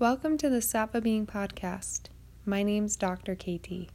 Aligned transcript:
Welcome 0.00 0.38
to 0.38 0.48
the 0.48 0.60
Sattva 0.60 1.02
Being 1.02 1.26
Podcast. 1.26 2.02
My 2.46 2.62
name's 2.62 2.94
Dr. 2.94 3.34
KT. 3.34 3.90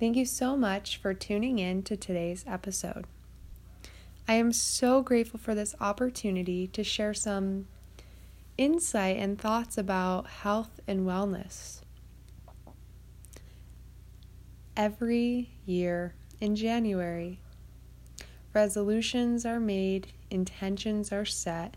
Thank 0.00 0.16
you 0.16 0.24
so 0.24 0.56
much 0.56 0.96
for 0.96 1.12
tuning 1.12 1.58
in 1.58 1.82
to 1.82 1.94
today's 1.94 2.42
episode. 2.48 3.04
I 4.26 4.32
am 4.32 4.50
so 4.50 5.02
grateful 5.02 5.38
for 5.38 5.54
this 5.54 5.74
opportunity 5.78 6.68
to 6.68 6.82
share 6.82 7.12
some 7.12 7.66
insight 8.56 9.18
and 9.18 9.38
thoughts 9.38 9.76
about 9.76 10.26
health 10.26 10.80
and 10.86 11.00
wellness. 11.00 11.82
Every 14.74 15.50
year 15.66 16.14
in 16.40 16.56
January, 16.56 17.40
resolutions 18.54 19.44
are 19.44 19.60
made, 19.60 20.14
intentions 20.30 21.12
are 21.12 21.26
set, 21.26 21.76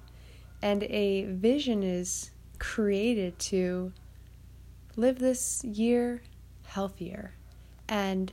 and 0.61 0.83
a 0.83 1.25
vision 1.25 1.83
is 1.83 2.31
created 2.61 3.39
to 3.39 3.91
live 4.95 5.17
this 5.17 5.63
year 5.63 6.21
healthier 6.67 7.33
and 7.89 8.31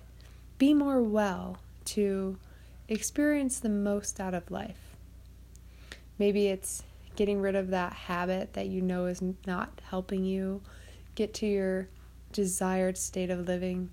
be 0.58 0.74
more 0.74 1.02
well 1.02 1.56
to 1.86 2.36
experience 2.88 3.58
the 3.58 3.70
most 3.70 4.20
out 4.20 4.34
of 4.34 4.50
life. 4.50 4.94
Maybe 6.18 6.48
it's 6.48 6.82
getting 7.16 7.40
rid 7.40 7.56
of 7.56 7.68
that 7.70 7.94
habit 7.94 8.52
that 8.52 8.66
you 8.66 8.82
know 8.82 9.06
is 9.06 9.22
not 9.46 9.80
helping 9.88 10.26
you 10.26 10.60
get 11.14 11.32
to 11.34 11.46
your 11.46 11.88
desired 12.30 12.98
state 12.98 13.30
of 13.30 13.48
living. 13.48 13.88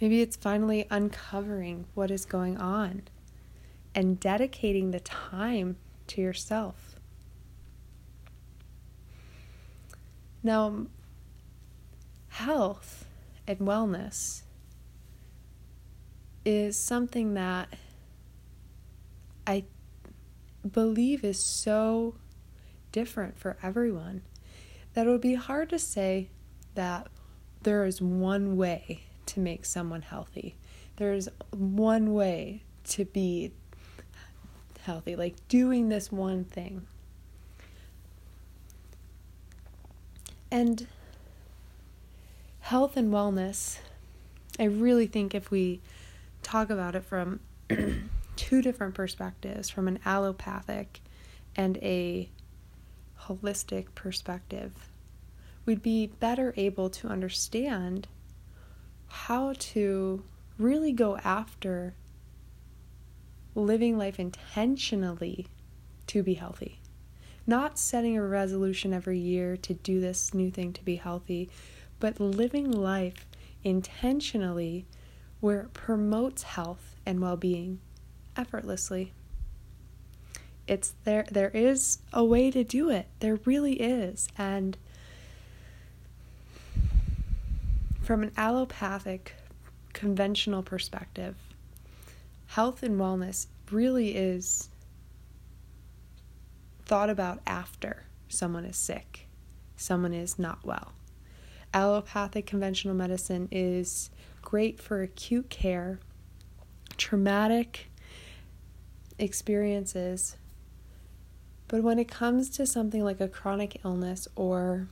Maybe 0.00 0.22
it's 0.22 0.34
finally 0.34 0.88
uncovering 0.90 1.86
what 1.94 2.10
is 2.10 2.24
going 2.24 2.58
on 2.58 3.02
and 3.94 4.18
dedicating 4.18 4.90
the 4.90 5.00
time 5.00 5.76
to 6.08 6.20
yourself. 6.20 6.91
Now, 10.42 10.66
um, 10.66 10.90
health 12.28 13.06
and 13.46 13.58
wellness 13.60 14.42
is 16.44 16.76
something 16.76 17.34
that 17.34 17.68
I 19.46 19.64
believe 20.68 21.24
is 21.24 21.38
so 21.38 22.16
different 22.90 23.38
for 23.38 23.56
everyone 23.62 24.22
that 24.94 25.06
it 25.06 25.10
would 25.10 25.20
be 25.20 25.34
hard 25.34 25.70
to 25.70 25.78
say 25.78 26.28
that 26.74 27.08
there 27.62 27.84
is 27.84 28.02
one 28.02 28.56
way 28.56 29.04
to 29.26 29.40
make 29.40 29.64
someone 29.64 30.02
healthy. 30.02 30.56
There's 30.96 31.28
one 31.50 32.12
way 32.12 32.62
to 32.88 33.04
be 33.04 33.52
healthy, 34.80 35.16
like 35.16 35.36
doing 35.48 35.88
this 35.88 36.10
one 36.10 36.44
thing. 36.44 36.86
And 40.52 40.86
health 42.60 42.98
and 42.98 43.10
wellness, 43.10 43.78
I 44.60 44.64
really 44.64 45.06
think 45.06 45.34
if 45.34 45.50
we 45.50 45.80
talk 46.42 46.68
about 46.68 46.94
it 46.94 47.04
from 47.04 47.40
two 48.36 48.60
different 48.60 48.92
perspectives 48.92 49.70
from 49.70 49.88
an 49.88 49.98
allopathic 50.04 51.00
and 51.56 51.78
a 51.78 52.28
holistic 53.22 53.86
perspective, 53.94 54.90
we'd 55.64 55.80
be 55.80 56.08
better 56.08 56.52
able 56.58 56.90
to 56.90 57.08
understand 57.08 58.06
how 59.08 59.54
to 59.58 60.22
really 60.58 60.92
go 60.92 61.16
after 61.24 61.94
living 63.54 63.96
life 63.96 64.20
intentionally 64.20 65.46
to 66.08 66.22
be 66.22 66.34
healthy. 66.34 66.81
Not 67.46 67.78
setting 67.78 68.16
a 68.16 68.22
resolution 68.22 68.92
every 68.92 69.18
year 69.18 69.56
to 69.58 69.74
do 69.74 70.00
this 70.00 70.32
new 70.32 70.50
thing 70.50 70.72
to 70.74 70.84
be 70.84 70.96
healthy, 70.96 71.50
but 71.98 72.20
living 72.20 72.70
life 72.70 73.26
intentionally 73.64 74.86
where 75.40 75.62
it 75.62 75.74
promotes 75.74 76.44
health 76.44 76.96
and 77.04 77.20
well-being 77.20 77.80
effortlessly. 78.36 79.12
It's 80.68 80.94
there 81.02 81.26
there 81.30 81.50
is 81.50 81.98
a 82.12 82.24
way 82.24 82.50
to 82.52 82.62
do 82.62 82.88
it. 82.90 83.08
There 83.18 83.40
really 83.44 83.74
is. 83.80 84.28
And 84.38 84.76
from 88.02 88.22
an 88.22 88.32
allopathic 88.36 89.34
conventional 89.92 90.62
perspective, 90.62 91.36
health 92.46 92.82
and 92.82 93.00
wellness 93.00 93.46
really 93.70 94.14
is 94.14 94.68
thought 96.92 97.08
about 97.08 97.40
after 97.46 98.04
someone 98.28 98.66
is 98.66 98.76
sick, 98.76 99.26
someone 99.76 100.12
is 100.12 100.38
not 100.38 100.62
well. 100.62 100.92
Allopathic 101.72 102.44
conventional 102.44 102.94
medicine 102.94 103.48
is 103.50 104.10
great 104.42 104.78
for 104.78 105.00
acute 105.00 105.48
care, 105.48 105.98
traumatic 106.98 107.90
experiences. 109.18 110.36
But 111.66 111.82
when 111.82 111.98
it 111.98 112.08
comes 112.08 112.50
to 112.58 112.66
something 112.66 113.02
like 113.02 113.22
a 113.22 113.28
chronic 113.28 113.80
illness 113.86 114.28
or 114.36 114.86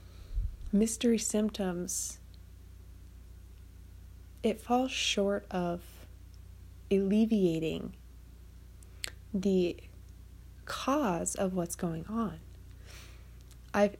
mystery 0.73 1.19
symptoms, 1.19 2.17
it 4.41 4.59
falls 4.59 4.89
short 4.89 5.45
of 5.51 5.81
alleviating 6.89 7.93
the 9.31 9.77
cause 10.71 11.35
of 11.35 11.53
what's 11.53 11.75
going 11.75 12.05
on. 12.07 12.39
I 13.73 13.91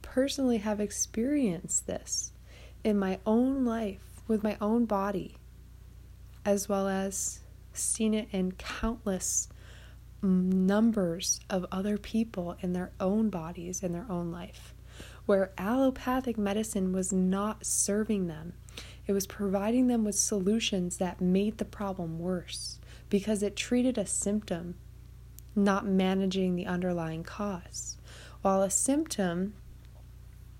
personally 0.00 0.56
have 0.58 0.80
experienced 0.80 1.86
this 1.86 2.32
in 2.82 2.98
my 2.98 3.18
own 3.26 3.66
life 3.66 4.22
with 4.26 4.42
my 4.42 4.56
own 4.58 4.86
body, 4.86 5.36
as 6.42 6.70
well 6.70 6.88
as 6.88 7.40
seen 7.74 8.14
it 8.14 8.28
in 8.32 8.52
countless 8.52 9.50
numbers 10.22 11.38
of 11.50 11.66
other 11.70 11.98
people 11.98 12.56
in 12.62 12.72
their 12.72 12.92
own 12.98 13.28
bodies, 13.28 13.82
in 13.82 13.92
their 13.92 14.06
own 14.08 14.32
life, 14.32 14.74
where 15.26 15.52
allopathic 15.58 16.38
medicine 16.38 16.94
was 16.94 17.12
not 17.12 17.66
serving 17.66 18.26
them. 18.26 18.54
It 19.06 19.12
was 19.12 19.26
providing 19.26 19.88
them 19.88 20.02
with 20.02 20.14
solutions 20.14 20.96
that 20.96 21.20
made 21.20 21.58
the 21.58 21.66
problem 21.66 22.18
worse 22.18 22.80
because 23.10 23.42
it 23.42 23.54
treated 23.54 23.98
a 23.98 24.06
symptom, 24.06 24.76
not 25.56 25.86
managing 25.86 26.54
the 26.54 26.66
underlying 26.66 27.24
cause. 27.24 27.96
While 28.42 28.62
a 28.62 28.70
symptom 28.70 29.54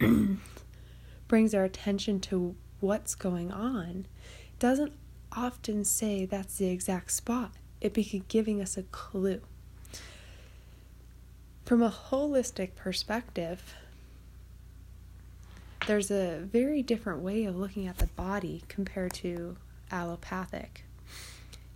brings 1.28 1.54
our 1.54 1.64
attention 1.64 2.20
to 2.20 2.56
what's 2.80 3.14
going 3.14 3.52
on, 3.52 4.06
doesn't 4.58 4.92
often 5.32 5.84
say 5.84 6.24
that's 6.24 6.56
the 6.56 6.68
exact 6.68 7.10
spot. 7.12 7.52
It 7.80 7.92
be 7.92 8.22
giving 8.28 8.60
us 8.60 8.76
a 8.76 8.82
clue. 8.84 9.42
From 11.64 11.82
a 11.82 11.90
holistic 11.90 12.74
perspective, 12.74 13.74
there's 15.86 16.10
a 16.10 16.40
very 16.40 16.82
different 16.82 17.20
way 17.20 17.44
of 17.44 17.56
looking 17.56 17.86
at 17.86 17.98
the 17.98 18.06
body 18.06 18.62
compared 18.68 19.12
to 19.14 19.56
allopathic. 19.90 20.84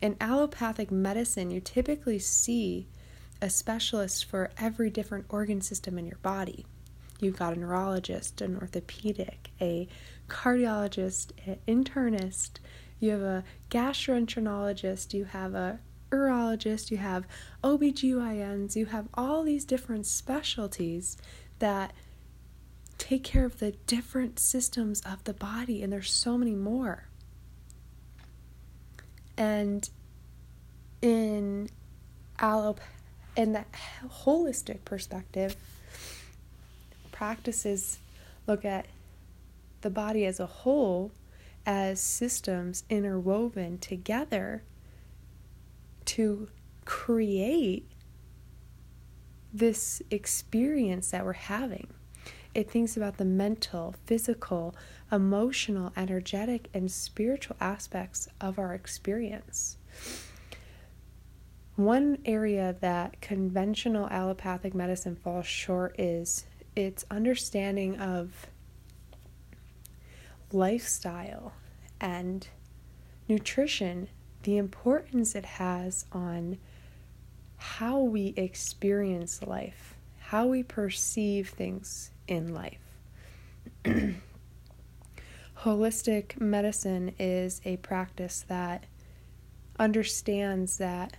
In 0.01 0.17
allopathic 0.21 0.91
medicine, 0.91 1.51
you 1.51 1.61
typically 1.61 2.19
see 2.19 2.87
a 3.43 3.51
specialist 3.51 4.25
for 4.25 4.51
every 4.59 4.91
different 4.91 5.27
organ 5.29 5.61
system 5.61 5.99
in 5.99 6.07
your 6.07 6.19
body. 6.19 6.67
You've 7.21 7.39
got 7.39 7.55
a 7.55 7.59
neurologist, 7.59 8.41
an 8.41 8.57
orthopedic, 8.57 9.51
a 9.61 9.89
cardiologist, 10.29 11.33
an 11.47 11.59
internist, 11.67 12.59
you 12.99 13.11
have 13.11 13.23
a 13.23 13.45
gastroenterologist, 13.71 15.15
you 15.15 15.25
have 15.25 15.55
a 15.55 15.81
urologist, 16.11 16.91
you 16.91 16.99
have 16.99 17.27
OBGYNs, 17.65 18.77
you 18.77 18.87
have 18.87 19.09
all 19.15 19.43
these 19.43 19.65
different 19.65 20.07
specialties 20.07 21.17
that 21.59 21.93
take 22.99 23.25
care 23.25 23.47
of 23.47 23.59
the 23.59 23.73
different 23.87 24.39
systems 24.39 25.01
of 25.01 25.25
the 25.25 25.33
body, 25.33 25.83
and 25.83 25.93
there's 25.93 26.13
so 26.13 26.37
many 26.37 26.55
more. 26.55 27.07
And 29.37 29.89
in 31.01 31.71
allop 32.39 32.79
in 33.37 33.53
that 33.53 33.69
holistic 34.25 34.85
perspective, 34.85 35.57
practices 37.13 37.99
look 38.47 38.65
at 38.65 38.87
the 39.83 39.91
body 39.91 40.27
as 40.27 40.41
a 40.41 40.47
whole 40.47 41.13
as 41.67 42.01
systems 42.01 42.85
interwoven 42.89 43.79
together 43.79 44.63
to 46.05 46.49
create 46.85 47.87
this 49.53 50.03
experience 50.11 51.11
that 51.11 51.25
we're 51.25 51.33
having. 51.33 51.89
It 52.55 52.71
thinks 52.71 52.97
about 52.97 53.19
the 53.19 53.25
mental, 53.25 53.95
physical, 54.07 54.75
emotional, 55.13 55.93
energetic, 55.97 56.69
and 56.75 56.91
spiritual 56.91 57.57
aspects 57.61 58.29
of 58.41 58.59
our 58.59 58.75
experience. 58.75 59.77
One 61.77 62.19
area 62.25 62.77
that 62.81 63.21
conventional 63.21 64.09
allopathic 64.09 64.75
medicine 64.75 65.17
falls 65.17 65.47
short 65.47 65.99
is 65.99 66.45
it's 66.77 67.05
understanding 67.11 67.99
of 67.99 68.47
lifestyle 70.53 71.53
and 72.01 72.49
nutrition, 73.29 74.09
the 74.43 74.57
importance 74.57 75.35
it 75.35 75.45
has 75.45 76.07
on 76.13 76.59
how 77.57 77.99
we 77.99 78.35
experience 78.37 79.43
life, 79.43 79.95
how 80.19 80.47
we 80.47 80.63
perceive 80.63 81.51
things 81.51 82.11
in 82.27 82.55
life. 82.55 82.79
Holistic 85.59 86.41
medicine 86.41 87.15
is 87.19 87.61
a 87.65 87.77
practice 87.79 88.45
that 88.49 88.87
understands 89.79 90.79
that 90.79 91.17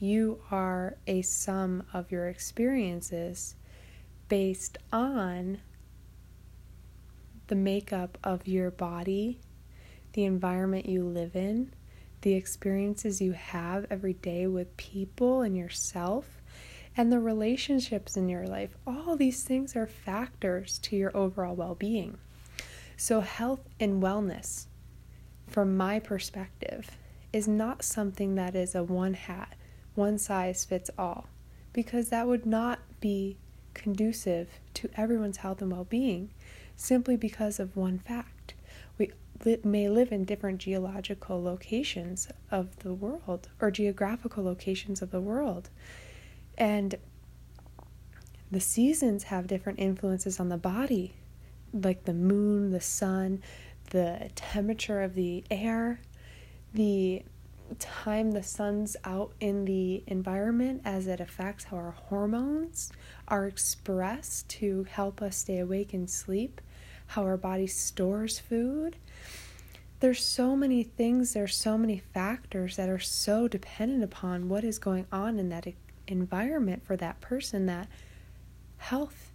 you 0.00 0.40
are 0.50 0.96
a 1.06 1.22
sum 1.22 1.82
of 1.92 2.10
your 2.10 2.28
experiences 2.28 3.56
based 4.28 4.78
on 4.92 5.58
the 7.48 7.56
makeup 7.56 8.18
of 8.22 8.46
your 8.46 8.70
body, 8.70 9.40
the 10.12 10.24
environment 10.24 10.86
you 10.86 11.04
live 11.04 11.34
in, 11.34 11.72
the 12.20 12.34
experiences 12.34 13.20
you 13.20 13.32
have 13.32 13.86
every 13.90 14.12
day 14.12 14.46
with 14.46 14.76
people 14.76 15.40
and 15.40 15.56
yourself, 15.56 16.42
and 16.96 17.12
the 17.12 17.20
relationships 17.20 18.16
in 18.16 18.28
your 18.28 18.46
life. 18.46 18.76
All 18.86 19.16
these 19.16 19.44
things 19.44 19.76
are 19.76 19.86
factors 19.86 20.78
to 20.80 20.96
your 20.96 21.16
overall 21.16 21.54
well 21.54 21.74
being. 21.74 22.18
So, 22.96 23.20
health 23.20 23.68
and 23.78 24.02
wellness, 24.02 24.66
from 25.46 25.76
my 25.76 26.00
perspective, 26.00 26.90
is 27.32 27.46
not 27.46 27.84
something 27.84 28.34
that 28.34 28.56
is 28.56 28.74
a 28.74 28.82
one 28.82 29.14
hat, 29.14 29.54
one 29.98 30.16
size 30.16 30.64
fits 30.64 30.90
all, 30.96 31.26
because 31.74 32.08
that 32.08 32.26
would 32.26 32.46
not 32.46 32.78
be 33.00 33.36
conducive 33.74 34.48
to 34.74 34.88
everyone's 34.96 35.38
health 35.38 35.60
and 35.60 35.70
well 35.70 35.84
being 35.84 36.30
simply 36.76 37.16
because 37.16 37.58
of 37.58 37.76
one 37.76 37.98
fact. 37.98 38.54
We 38.96 39.10
li- 39.44 39.60
may 39.64 39.88
live 39.88 40.12
in 40.12 40.24
different 40.24 40.58
geological 40.58 41.42
locations 41.42 42.28
of 42.50 42.78
the 42.78 42.94
world 42.94 43.48
or 43.60 43.70
geographical 43.70 44.44
locations 44.44 45.02
of 45.02 45.10
the 45.10 45.20
world. 45.20 45.68
And 46.56 46.94
the 48.50 48.60
seasons 48.60 49.24
have 49.24 49.46
different 49.46 49.78
influences 49.78 50.40
on 50.40 50.48
the 50.48 50.56
body, 50.56 51.14
like 51.72 52.04
the 52.04 52.14
moon, 52.14 52.70
the 52.70 52.80
sun, 52.80 53.42
the 53.90 54.30
temperature 54.34 55.02
of 55.02 55.14
the 55.14 55.44
air, 55.50 56.00
the 56.72 57.22
time 57.76 58.32
the 58.32 58.42
sun's 58.42 58.96
out 59.04 59.32
in 59.40 59.64
the 59.64 60.02
environment 60.06 60.82
as 60.84 61.06
it 61.06 61.20
affects 61.20 61.64
how 61.64 61.76
our 61.76 61.90
hormones 61.90 62.92
are 63.26 63.46
expressed 63.46 64.48
to 64.48 64.84
help 64.84 65.20
us 65.22 65.36
stay 65.36 65.58
awake 65.58 65.92
and 65.92 66.08
sleep, 66.08 66.60
how 67.08 67.22
our 67.22 67.36
body 67.36 67.66
stores 67.66 68.38
food. 68.38 68.96
There's 70.00 70.24
so 70.24 70.54
many 70.54 70.82
things, 70.84 71.32
there's 71.32 71.56
so 71.56 71.76
many 71.76 71.98
factors 71.98 72.76
that 72.76 72.88
are 72.88 72.98
so 72.98 73.48
dependent 73.48 74.04
upon 74.04 74.48
what 74.48 74.64
is 74.64 74.78
going 74.78 75.06
on 75.10 75.38
in 75.38 75.48
that 75.48 75.66
environment 76.06 76.84
for 76.84 76.96
that 76.96 77.20
person 77.20 77.66
that 77.66 77.88
health 78.78 79.32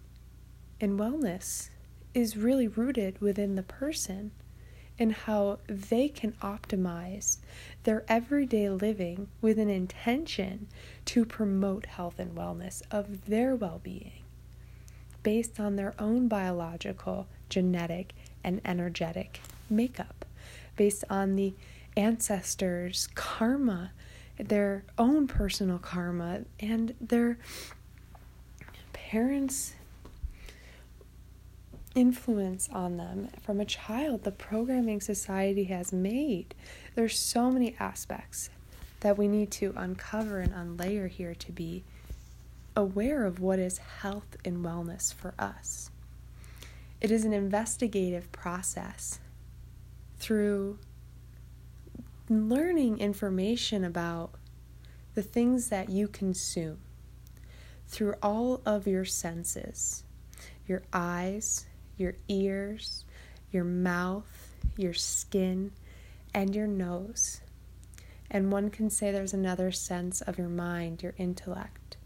and 0.80 0.98
wellness 0.98 1.70
is 2.14 2.36
really 2.36 2.68
rooted 2.68 3.20
within 3.20 3.54
the 3.54 3.62
person 3.62 4.30
and 4.98 5.12
how 5.12 5.58
they 5.68 6.08
can 6.08 6.32
optimize 6.42 7.38
their 7.82 8.04
everyday 8.08 8.68
living 8.68 9.28
with 9.40 9.58
an 9.58 9.68
intention 9.68 10.68
to 11.04 11.24
promote 11.24 11.86
health 11.86 12.18
and 12.18 12.36
wellness 12.36 12.82
of 12.90 13.26
their 13.26 13.54
well 13.56 13.80
being 13.82 14.24
based 15.24 15.58
on 15.58 15.74
their 15.74 15.94
own 15.98 16.28
biological, 16.28 17.26
genetic, 17.48 18.12
and 18.44 18.60
energetic 18.64 19.40
makeup, 19.68 20.24
based 20.76 21.02
on 21.10 21.34
the 21.34 21.52
ancestors' 21.96 23.08
karma, 23.14 23.90
their 24.38 24.84
own 24.98 25.26
personal 25.26 25.78
karma, 25.78 26.42
and 26.60 26.94
their 27.00 27.38
parents' 28.92 29.74
influence 31.94 32.68
on 32.72 32.96
them 32.96 33.28
from 33.42 33.60
a 33.60 33.64
child, 33.64 34.24
the 34.24 34.32
programming 34.32 35.00
society 35.00 35.64
has 35.64 35.92
made. 35.92 36.54
There's 36.94 37.18
so 37.18 37.50
many 37.50 37.76
aspects 37.78 38.50
that 39.00 39.18
we 39.18 39.28
need 39.28 39.50
to 39.52 39.72
uncover 39.76 40.40
and 40.40 40.52
unlayer 40.52 41.08
here 41.08 41.34
to 41.34 41.52
be 41.52 41.84
aware 42.76 43.24
of 43.24 43.40
what 43.40 43.58
is 43.58 43.78
health 43.78 44.36
and 44.44 44.64
wellness 44.64 45.14
for 45.14 45.34
us. 45.38 45.90
It 47.00 47.10
is 47.10 47.24
an 47.24 47.32
investigative 47.32 48.32
process 48.32 49.20
through 50.18 50.78
learning 52.28 52.98
information 52.98 53.84
about 53.84 54.32
the 55.14 55.22
things 55.22 55.68
that 55.68 55.90
you 55.90 56.08
consume 56.08 56.78
through 57.86 58.14
all 58.22 58.62
of 58.64 58.86
your 58.86 59.04
senses 59.04 60.04
your 60.66 60.82
eyes, 60.92 61.66
your 61.96 62.14
ears, 62.28 63.04
your 63.50 63.64
mouth, 63.64 64.54
your 64.76 64.94
skin, 64.94 65.72
and 66.34 66.54
your 66.54 66.66
nose. 66.66 67.40
And 68.30 68.50
one 68.50 68.70
can 68.70 68.90
say 68.90 69.10
there's 69.10 69.34
another 69.34 69.70
sense 69.70 70.20
of 70.20 70.38
your 70.38 70.48
mind, 70.48 71.02
your 71.02 71.14
intellect. 71.18 71.96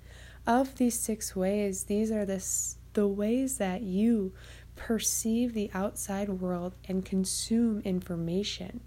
Of 0.46 0.76
these 0.76 0.99
six 0.99 1.35
ways, 1.35 1.85
these 1.85 2.11
are 2.11 2.25
the, 2.25 2.44
the 2.93 3.06
ways 3.06 3.58
that 3.58 3.82
you 3.82 4.32
perceive 4.76 5.55
the 5.55 5.70
outside 5.75 6.29
world 6.29 6.75
and 6.88 7.05
consume 7.05 7.81
information. 7.81 8.81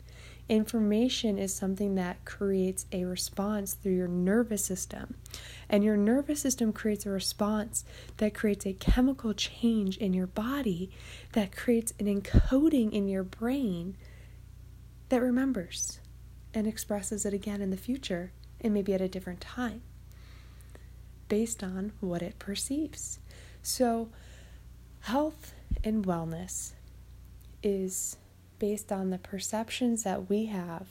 Information 0.50 1.38
is 1.38 1.54
something 1.54 1.96
that 1.96 2.26
creates 2.26 2.86
a 2.92 3.06
response 3.06 3.74
through 3.74 3.94
your 3.94 4.08
nervous 4.08 4.66
system. 4.66 5.16
And 5.72 5.86
your 5.86 5.96
nervous 5.96 6.42
system 6.42 6.74
creates 6.74 7.06
a 7.06 7.10
response 7.10 7.86
that 8.18 8.34
creates 8.34 8.66
a 8.66 8.74
chemical 8.74 9.34
change 9.34 9.98
in 9.98 10.14
your 10.14 10.28
body 10.28 10.92
that 11.32 11.56
creates 11.56 11.94
an 11.98 12.08
encoding 12.08 12.92
in 12.92 13.08
your 13.08 13.24
brain 13.24 13.96
that 15.08 15.22
remembers 15.22 16.02
and 16.54 16.68
expresses 16.68 17.26
it 17.26 17.34
again 17.34 17.62
in 17.62 17.70
the 17.72 17.78
future 17.78 18.34
and 18.60 18.74
maybe 18.74 18.94
at 18.94 19.00
a 19.00 19.08
different 19.08 19.40
time 19.40 19.82
based 21.30 21.64
on 21.64 21.94
what 22.02 22.22
it 22.22 22.38
perceives. 22.38 23.20
So, 23.64 24.10
health 25.00 25.54
and 25.86 26.06
wellness 26.06 26.74
is 27.64 28.18
based 28.60 28.92
on 28.92 29.10
the 29.10 29.18
perceptions 29.18 30.04
that 30.04 30.30
we 30.30 30.48
have 30.48 30.88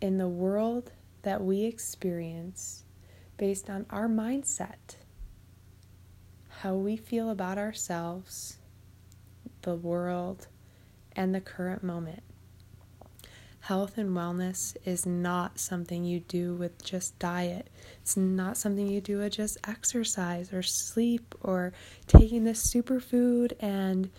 in 0.00 0.16
the 0.16 0.28
world 0.28 0.92
that 1.22 1.42
we 1.42 1.64
experience, 1.64 2.84
based 3.36 3.68
on 3.68 3.86
our 3.90 4.08
mindset, 4.08 4.96
how 6.60 6.74
we 6.74 6.96
feel 6.96 7.30
about 7.30 7.58
ourselves, 7.58 8.58
the 9.62 9.74
world, 9.74 10.46
and 11.14 11.34
the 11.34 11.40
current 11.40 11.82
moment. 11.82 12.22
Health 13.60 13.98
and 13.98 14.10
wellness 14.10 14.76
is 14.84 15.04
not 15.04 15.58
something 15.58 16.04
you 16.04 16.20
do 16.20 16.54
with 16.54 16.84
just 16.84 17.18
diet. 17.18 17.68
It's 18.00 18.16
not 18.16 18.56
something 18.56 18.86
you 18.86 19.00
do 19.00 19.18
with 19.18 19.32
just 19.32 19.58
exercise 19.66 20.52
or 20.52 20.62
sleep 20.62 21.34
or 21.40 21.72
taking 22.06 22.44
this 22.44 22.72
superfood 22.72 23.54
and 23.58 24.10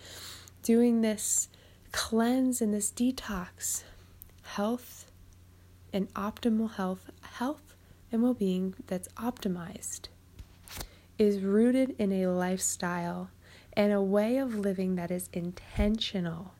doing 0.63 0.99
this 0.99 1.47
cleanse 1.93 2.61
and 2.61 2.73
this 2.73 2.91
detox, 2.91 3.83
health 4.43 5.09
and 5.93 6.13
optimal 6.13 6.73
health, 6.73 7.09
health 7.21 7.76
and 8.11 8.23
well 8.23 8.33
being 8.33 8.73
that's 8.87 9.07
optimized, 9.09 10.07
is 11.17 11.41
rooted 11.41 11.95
in 11.97 12.11
a 12.11 12.27
lifestyle 12.27 13.29
and 13.73 13.91
a 13.91 14.01
way 14.01 14.37
of 14.37 14.55
living 14.55 14.95
that 14.95 15.11
is 15.11 15.29
intentional 15.33 16.53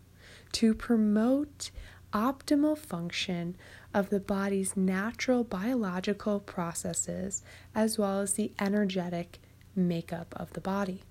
to 0.52 0.74
promote 0.74 1.72
optimal 2.14 2.78
function 2.78 3.56
of 3.94 4.10
the 4.10 4.20
body's 4.20 4.78
natural 4.78 5.44
biological 5.44 6.40
processes 6.40 7.44
as 7.76 7.98
well 7.98 8.22
as 8.22 8.34
the 8.34 8.52
energetic 8.60 9.40
makeup 9.76 10.34
of 10.38 10.54
the 10.54 10.62
body. 10.62 11.02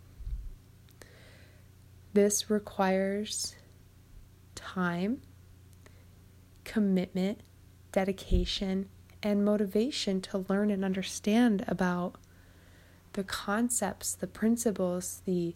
This 2.12 2.48
requires 2.48 3.54
time, 4.54 5.20
commitment, 6.64 7.40
dedication, 7.92 8.88
and 9.22 9.44
motivation 9.44 10.20
to 10.20 10.44
learn 10.48 10.70
and 10.70 10.84
understand 10.84 11.64
about 11.66 12.16
the 13.14 13.24
concepts, 13.24 14.14
the 14.14 14.26
principles, 14.26 15.22
the 15.24 15.54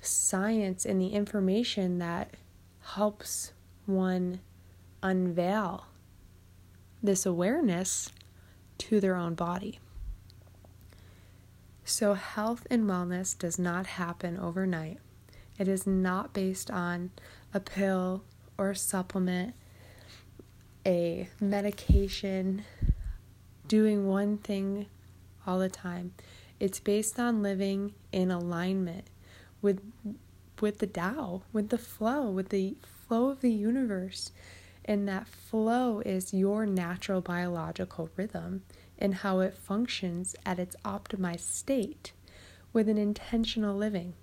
science, 0.00 0.84
and 0.84 1.00
the 1.00 1.08
information 1.08 1.98
that 1.98 2.34
helps 2.80 3.52
one 3.86 4.40
unveil 5.02 5.86
this 7.02 7.24
awareness 7.24 8.10
to 8.78 9.00
their 9.00 9.16
own 9.16 9.34
body. 9.34 9.78
So, 11.84 12.14
health 12.14 12.66
and 12.68 12.84
wellness 12.84 13.38
does 13.38 13.58
not 13.58 13.86
happen 13.86 14.36
overnight. 14.36 14.98
It 15.58 15.68
is 15.68 15.86
not 15.86 16.32
based 16.32 16.70
on 16.70 17.10
a 17.54 17.60
pill 17.60 18.24
or 18.58 18.70
a 18.70 18.76
supplement, 18.76 19.54
a 20.84 21.28
medication, 21.40 22.64
doing 23.68 24.06
one 24.06 24.38
thing 24.38 24.86
all 25.46 25.58
the 25.58 25.68
time. 25.68 26.12
It's 26.58 26.80
based 26.80 27.18
on 27.18 27.42
living 27.42 27.94
in 28.12 28.30
alignment 28.30 29.06
with 29.60 29.80
with 30.60 30.78
the 30.78 30.86
Tao, 30.86 31.42
with 31.52 31.68
the 31.68 31.78
flow, 31.78 32.30
with 32.30 32.48
the 32.48 32.76
flow 33.06 33.28
of 33.28 33.40
the 33.40 33.52
universe. 33.52 34.32
And 34.84 35.08
that 35.08 35.26
flow 35.26 36.00
is 36.00 36.32
your 36.32 36.64
natural 36.64 37.20
biological 37.20 38.08
rhythm 38.16 38.62
and 38.98 39.16
how 39.16 39.40
it 39.40 39.54
functions 39.54 40.36
at 40.46 40.58
its 40.58 40.76
optimized 40.84 41.40
state 41.40 42.12
with 42.72 42.88
an 42.88 42.96
intentional 42.96 43.76
living. 43.76 44.14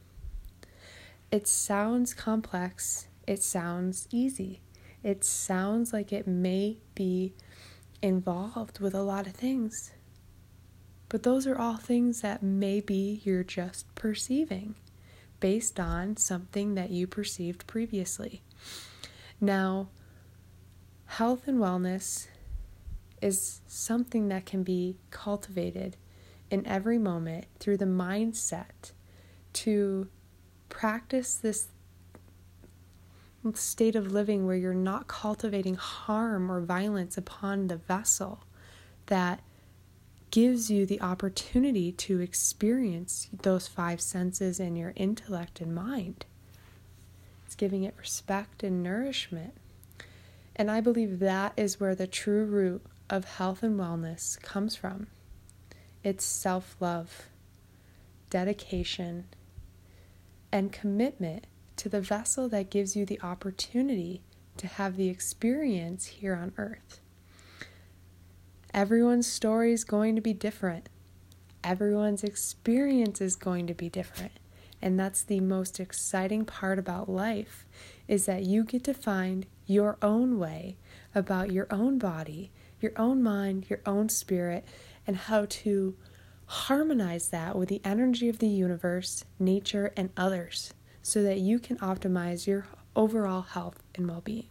It 1.32 1.48
sounds 1.48 2.14
complex, 2.14 3.08
it 3.28 3.44
sounds 3.44 4.08
easy, 4.12 4.62
it 5.04 5.24
sounds 5.26 5.92
like 5.92 6.14
it 6.14 6.28
may 6.28 6.78
be 6.96 7.34
involved 8.04 8.80
with 8.80 8.94
a 8.94 9.02
lot 9.02 9.26
of 9.26 9.34
things. 9.34 9.92
But 11.08 11.24
those 11.24 11.48
are 11.48 11.58
all 11.58 11.78
things 11.78 12.22
that 12.22 12.44
maybe 12.44 13.22
you're 13.24 13.46
just 13.46 13.94
perceiving 13.96 14.76
based 15.40 15.80
on 15.80 16.18
something 16.18 16.76
that 16.76 16.90
you 16.90 17.08
perceived 17.08 17.66
previously. 17.66 18.44
Now, 19.40 19.88
health 21.06 21.48
and 21.48 21.60
wellness 21.60 22.28
is 23.22 23.62
something 23.68 24.28
that 24.28 24.46
can 24.46 24.64
be 24.64 24.98
cultivated 25.10 25.96
in 26.52 26.68
every 26.68 26.98
moment 26.98 27.46
through 27.60 27.78
the 27.78 27.86
mindset 27.86 28.92
to 29.54 30.10
practice 30.68 31.36
this 31.36 31.68
state 33.54 33.96
of 33.96 34.12
living 34.12 34.46
where 34.46 34.56
you're 34.56 34.74
not 34.74 35.08
cultivating 35.08 35.76
harm 35.76 36.52
or 36.52 36.62
violence 36.62 37.18
upon 37.18 37.68
the 37.68 37.76
vessel 37.76 38.44
that 39.08 39.42
gives 40.32 40.72
you 40.72 40.86
the 40.86 41.02
opportunity 41.02 41.92
to 41.92 42.20
experience 42.20 43.30
those 43.44 43.68
five 43.68 44.02
senses 44.02 44.60
in 44.60 44.76
your 44.76 44.94
intellect 44.96 45.62
and 45.62 45.76
mind. 45.76 46.26
It's 47.46 47.56
giving 47.56 47.84
it 47.84 47.94
respect 48.00 48.64
and 48.64 48.82
nourishment. 48.82 49.54
And 50.56 50.72
I 50.72 50.82
believe 50.82 51.20
that 51.20 51.54
is 51.58 51.80
where 51.80 51.96
the 51.96 52.08
true 52.08 52.46
root 52.46 52.84
of 53.10 53.26
health 53.26 53.62
and 53.62 53.80
wellness 53.80 54.42
comes 54.42 54.76
from. 54.76 55.08
It's 56.04 56.26
self 56.26 56.76
love, 56.80 57.28
dedication, 58.30 59.26
and 60.52 60.72
commitment 60.72 61.46
to 61.78 61.90
the 61.90 62.02
vessel 62.02 62.48
that 62.50 62.70
gives 62.70 62.96
you 62.96 63.06
the 63.06 63.22
opportunity 63.22 64.22
to 64.58 64.68
have 64.68 64.96
the 64.96 65.10
experience 65.10 66.06
here 66.06 66.36
on 66.36 66.54
earth. 66.58 67.00
Everyone's 68.74 69.28
story 69.28 69.72
is 69.74 69.84
going 69.84 70.16
to 70.16 70.22
be 70.22 70.34
different. 70.34 70.90
Everyone's 71.64 72.24
experience 72.24 73.22
is 73.22 73.36
going 73.36 73.68
to 73.68 73.74
be 73.74 73.90
different. 73.90 74.34
And 74.82 75.00
that's 75.00 75.24
the 75.24 75.40
most 75.40 75.80
exciting 75.80 76.44
part 76.44 76.78
about 76.78 77.08
life 77.08 77.66
is 78.08 78.26
that 78.26 78.44
you 78.44 78.64
get 78.64 78.84
to 78.86 78.94
find 78.94 79.46
your 79.66 79.98
own 80.02 80.38
way 80.38 80.76
about 81.16 81.52
your 81.52 81.68
own 81.72 81.98
body, 81.98 82.52
your 82.82 82.92
own 82.98 83.24
mind, 83.24 83.70
your 83.70 83.80
own 83.86 84.10
spirit, 84.10 84.66
and 85.08 85.16
how 85.16 85.46
to 85.48 85.96
harmonize 86.46 87.30
that 87.30 87.56
with 87.56 87.70
the 87.70 87.82
energy 87.86 88.28
of 88.28 88.40
the 88.40 88.48
universe, 88.48 89.24
nature, 89.40 89.94
and 89.96 90.10
others 90.18 90.74
so 91.04 91.22
that 91.22 91.40
you 91.40 91.60
can 91.60 91.78
optimize 91.78 92.48
your 92.48 92.66
overall 92.96 93.42
health 93.42 93.84
and 93.94 94.08
well 94.10 94.22
being. 94.22 94.48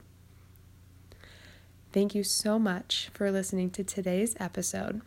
Thank 1.93 2.15
you 2.15 2.23
so 2.23 2.59
much 2.59 3.11
for 3.13 3.31
listening 3.31 3.71
to 3.71 3.83
today's 3.85 4.37
episode. 4.39 5.03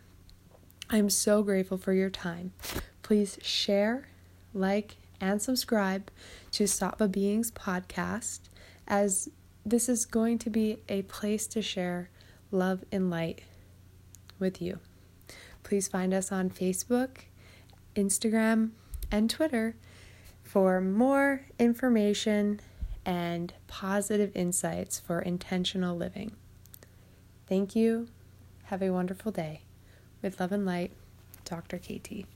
I'm 0.90 1.10
so 1.10 1.42
grateful 1.42 1.78
for 1.78 1.92
your 1.92 2.10
time. 2.10 2.52
Please 3.02 3.38
share, 3.42 4.06
like, 4.52 4.96
and 5.20 5.40
subscribe 5.40 6.10
to 6.52 6.64
Sattva 6.64 7.10
Beings 7.10 7.50
podcast, 7.50 8.40
as 8.86 9.28
this 9.64 9.88
is 9.88 10.04
going 10.04 10.38
to 10.38 10.50
be 10.50 10.78
a 10.88 11.02
place 11.02 11.46
to 11.48 11.62
share 11.62 12.08
love 12.52 12.84
and 12.92 13.10
light 13.10 13.42
with 14.38 14.62
you. 14.62 14.78
Please 15.64 15.88
find 15.88 16.14
us 16.14 16.30
on 16.30 16.50
Facebook, 16.50 17.22
Instagram, 17.96 18.70
and 19.10 19.28
Twitter 19.28 19.74
for 20.46 20.80
more 20.80 21.42
information 21.58 22.60
and 23.04 23.52
positive 23.66 24.30
insights 24.34 24.98
for 24.98 25.20
intentional 25.20 25.96
living. 25.96 26.32
Thank 27.48 27.74
you. 27.74 28.08
Have 28.64 28.82
a 28.82 28.90
wonderful 28.90 29.32
day. 29.32 29.62
With 30.22 30.40
love 30.40 30.52
and 30.52 30.64
light, 30.64 30.92
Dr. 31.44 31.78
KT. 31.78 32.26